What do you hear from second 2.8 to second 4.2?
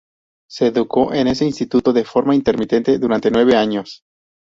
durante nueve años.